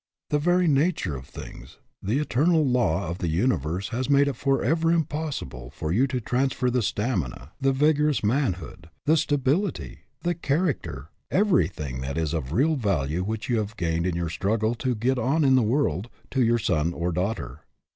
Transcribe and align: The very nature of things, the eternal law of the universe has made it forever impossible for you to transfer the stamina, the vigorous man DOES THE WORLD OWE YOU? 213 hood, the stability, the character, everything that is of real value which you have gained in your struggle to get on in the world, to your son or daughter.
The 0.31 0.39
very 0.39 0.67
nature 0.67 1.15
of 1.15 1.27
things, 1.27 1.77
the 2.01 2.17
eternal 2.17 2.65
law 2.65 3.07
of 3.07 3.19
the 3.19 3.27
universe 3.27 3.89
has 3.89 4.09
made 4.09 4.27
it 4.27 4.35
forever 4.35 4.91
impossible 4.91 5.69
for 5.69 5.91
you 5.91 6.07
to 6.07 6.19
transfer 6.19 6.71
the 6.71 6.81
stamina, 6.81 7.51
the 7.61 7.71
vigorous 7.71 8.23
man 8.23 8.53
DOES 8.53 8.59
THE 8.61 8.65
WORLD 8.65 8.67
OWE 8.67 8.69
YOU? 8.71 8.91
213 9.05 9.05
hood, 9.05 9.11
the 9.11 9.21
stability, 9.21 9.99
the 10.23 10.33
character, 10.33 11.09
everything 11.29 12.01
that 12.01 12.17
is 12.17 12.33
of 12.33 12.51
real 12.51 12.75
value 12.77 13.23
which 13.23 13.47
you 13.47 13.59
have 13.59 13.77
gained 13.77 14.07
in 14.07 14.15
your 14.15 14.29
struggle 14.29 14.73
to 14.73 14.95
get 14.95 15.19
on 15.19 15.43
in 15.43 15.53
the 15.53 15.61
world, 15.61 16.09
to 16.31 16.41
your 16.43 16.57
son 16.57 16.93
or 16.95 17.11
daughter. 17.11 17.59